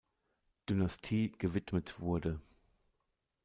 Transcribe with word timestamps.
Dynastie 0.67 1.31
gewidmet 1.37 1.99
wurde. 1.99 2.41